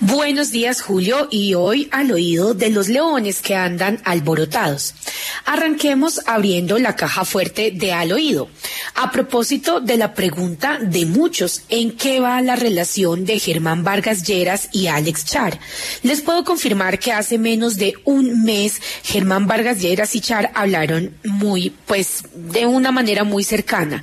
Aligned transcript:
Buenos 0.00 0.52
días, 0.52 0.80
Julio, 0.80 1.26
y 1.28 1.54
hoy 1.54 1.88
al 1.90 2.12
oído 2.12 2.54
de 2.54 2.70
los 2.70 2.88
leones 2.88 3.42
que 3.42 3.56
andan 3.56 4.00
alborotados. 4.04 4.94
Arranquemos 5.44 6.20
abriendo 6.24 6.78
la 6.78 6.94
caja 6.94 7.24
fuerte 7.24 7.72
de 7.74 7.92
al 7.92 8.12
oído. 8.12 8.48
A 9.00 9.12
propósito 9.12 9.78
de 9.78 9.96
la 9.96 10.12
pregunta 10.12 10.80
de 10.80 11.06
muchos, 11.06 11.62
¿en 11.68 11.92
qué 11.92 12.18
va 12.18 12.40
la 12.40 12.56
relación 12.56 13.24
de 13.24 13.38
Germán 13.38 13.84
Vargas 13.84 14.24
Lleras 14.24 14.70
y 14.72 14.88
Alex 14.88 15.24
Char? 15.24 15.60
Les 16.02 16.20
puedo 16.20 16.42
confirmar 16.42 16.98
que 16.98 17.12
hace 17.12 17.38
menos 17.38 17.76
de 17.76 17.94
un 18.04 18.42
mes 18.42 18.82
Germán 19.04 19.46
Vargas 19.46 19.80
Lleras 19.80 20.16
y 20.16 20.20
Char 20.20 20.50
hablaron 20.52 21.14
muy, 21.22 21.70
pues, 21.86 22.24
de 22.34 22.66
una 22.66 22.90
manera 22.90 23.22
muy 23.22 23.44
cercana. 23.44 24.02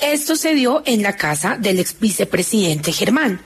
Esto 0.00 0.34
se 0.36 0.54
dio 0.54 0.82
en 0.86 1.02
la 1.02 1.16
casa 1.16 1.58
del 1.60 1.78
ex 1.78 2.00
vicepresidente 2.00 2.92
Germán. 2.92 3.42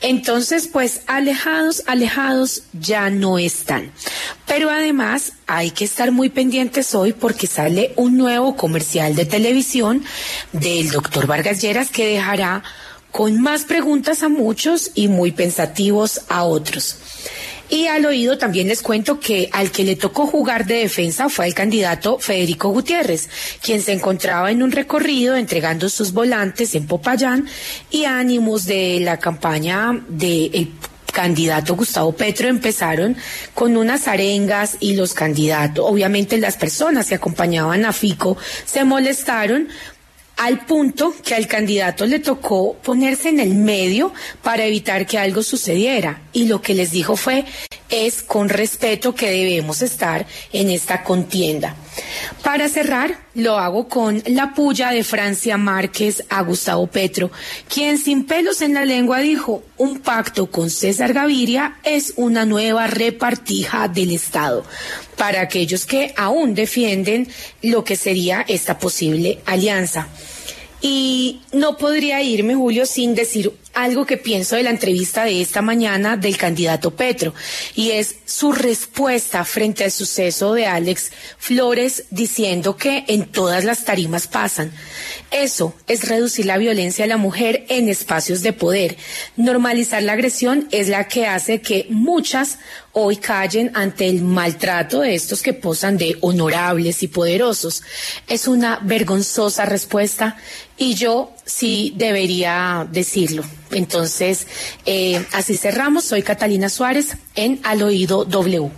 Entonces, 0.00 0.68
pues, 0.72 1.00
alejados, 1.08 1.82
alejados 1.88 2.62
ya 2.72 3.10
no 3.10 3.40
están. 3.40 3.90
Pero 4.46 4.70
además 4.70 5.32
hay 5.48 5.72
que 5.72 5.84
estar 5.84 6.12
muy 6.12 6.28
pendientes 6.28 6.94
hoy 6.94 7.12
porque 7.12 7.48
sale 7.48 7.92
un 7.96 8.16
nuevo 8.16 8.56
comercial 8.56 9.16
de 9.16 9.26
televisión 9.26 10.04
del 10.52 10.90
doctor 10.90 11.26
Vargas 11.26 11.60
Lleras 11.60 11.90
que 11.90 12.06
dejará 12.06 12.62
con 13.10 13.40
más 13.40 13.64
preguntas 13.64 14.22
a 14.22 14.28
muchos 14.28 14.90
y 14.94 15.08
muy 15.08 15.32
pensativos 15.32 16.22
a 16.28 16.44
otros. 16.44 16.98
Y 17.68 17.86
al 17.88 18.06
oído 18.06 18.38
también 18.38 18.68
les 18.68 18.80
cuento 18.80 19.18
que 19.18 19.48
al 19.52 19.72
que 19.72 19.82
le 19.82 19.96
tocó 19.96 20.26
jugar 20.26 20.66
de 20.66 20.76
defensa 20.76 21.28
fue 21.28 21.46
el 21.46 21.54
candidato 21.54 22.18
Federico 22.18 22.68
Gutiérrez, 22.68 23.28
quien 23.60 23.82
se 23.82 23.92
encontraba 23.92 24.50
en 24.52 24.62
un 24.62 24.70
recorrido 24.70 25.34
entregando 25.34 25.88
sus 25.88 26.12
volantes 26.12 26.74
en 26.76 26.86
Popayán 26.86 27.48
y 27.90 28.04
ánimos 28.04 28.66
de 28.66 29.00
la 29.00 29.18
campaña 29.18 30.00
del 30.08 30.72
candidato 31.12 31.74
Gustavo 31.74 32.12
Petro 32.12 32.46
empezaron 32.46 33.16
con 33.54 33.76
unas 33.76 34.06
arengas 34.06 34.76
y 34.80 34.94
los 34.94 35.14
candidatos, 35.14 35.84
obviamente 35.88 36.36
las 36.36 36.56
personas 36.58 37.08
que 37.08 37.14
acompañaban 37.14 37.86
a 37.86 37.92
Fico 37.94 38.36
se 38.66 38.84
molestaron 38.84 39.68
al 40.36 40.66
punto 40.66 41.14
que 41.24 41.34
al 41.34 41.46
candidato 41.46 42.06
le 42.06 42.18
tocó 42.18 42.74
ponerse 42.74 43.28
en 43.30 43.40
el 43.40 43.54
medio 43.54 44.12
para 44.42 44.64
evitar 44.64 45.06
que 45.06 45.18
algo 45.18 45.42
sucediera. 45.42 46.22
Y 46.32 46.46
lo 46.46 46.60
que 46.60 46.74
les 46.74 46.90
dijo 46.90 47.16
fue, 47.16 47.44
es 47.88 48.22
con 48.22 48.48
respeto 48.48 49.14
que 49.14 49.30
debemos 49.30 49.82
estar 49.82 50.26
en 50.52 50.70
esta 50.70 51.02
contienda. 51.02 51.74
Para 52.42 52.68
cerrar, 52.68 53.18
lo 53.34 53.58
hago 53.58 53.88
con 53.88 54.22
la 54.26 54.54
puya 54.54 54.90
de 54.90 55.04
Francia 55.04 55.56
Márquez 55.56 56.24
a 56.28 56.42
Gustavo 56.42 56.86
Petro, 56.86 57.30
quien 57.68 57.98
sin 57.98 58.24
pelos 58.24 58.62
en 58.62 58.74
la 58.74 58.84
lengua 58.84 59.20
dijo, 59.20 59.62
un 59.76 59.98
pacto 59.98 60.50
con 60.50 60.70
César 60.70 61.12
Gaviria 61.12 61.78
es 61.84 62.14
una 62.16 62.44
nueva 62.44 62.86
repartija 62.86 63.88
del 63.88 64.12
Estado 64.12 64.64
para 65.16 65.40
aquellos 65.40 65.86
que 65.86 66.14
aún 66.16 66.54
defienden 66.54 67.28
lo 67.62 67.84
que 67.84 67.96
sería 67.96 68.44
esta 68.46 68.78
posible 68.78 69.40
alianza. 69.46 70.08
Y 70.80 71.40
no 71.52 71.76
podría 71.78 72.22
irme, 72.22 72.54
Julio, 72.54 72.86
sin 72.86 73.14
decir 73.14 73.52
algo 73.76 74.06
que 74.06 74.16
pienso 74.16 74.56
de 74.56 74.62
la 74.62 74.70
entrevista 74.70 75.24
de 75.24 75.42
esta 75.42 75.60
mañana 75.60 76.16
del 76.16 76.38
candidato 76.38 76.92
Petro, 76.92 77.34
y 77.74 77.90
es 77.90 78.16
su 78.24 78.52
respuesta 78.52 79.44
frente 79.44 79.84
al 79.84 79.92
suceso 79.92 80.54
de 80.54 80.66
Alex 80.66 81.12
Flores 81.38 82.04
diciendo 82.10 82.76
que 82.76 83.04
en 83.06 83.26
todas 83.26 83.64
las 83.64 83.84
tarimas 83.84 84.26
pasan. 84.26 84.72
Eso 85.30 85.74
es 85.86 86.08
reducir 86.08 86.46
la 86.46 86.56
violencia 86.56 87.04
a 87.04 87.08
la 87.08 87.18
mujer 87.18 87.66
en 87.68 87.88
espacios 87.90 88.42
de 88.42 88.54
poder. 88.54 88.96
Normalizar 89.36 90.02
la 90.02 90.14
agresión 90.14 90.68
es 90.70 90.88
la 90.88 91.06
que 91.06 91.26
hace 91.26 91.60
que 91.60 91.86
muchas 91.90 92.58
hoy 92.92 93.16
callen 93.16 93.70
ante 93.74 94.08
el 94.08 94.22
maltrato 94.22 95.00
de 95.00 95.14
estos 95.14 95.42
que 95.42 95.52
posan 95.52 95.98
de 95.98 96.16
honorables 96.22 97.02
y 97.02 97.08
poderosos. 97.08 97.82
Es 98.26 98.48
una 98.48 98.80
vergonzosa 98.82 99.66
respuesta 99.66 100.38
y 100.78 100.94
yo 100.94 101.32
sí 101.44 101.92
debería 101.96 102.88
decirlo. 102.90 103.44
Entonces, 103.70 104.46
eh, 104.84 105.24
así 105.32 105.56
cerramos. 105.56 106.04
Soy 106.04 106.22
Catalina 106.22 106.68
Suárez 106.68 107.16
en 107.34 107.60
Al 107.64 107.82
Oído 107.82 108.24
W. 108.24 108.70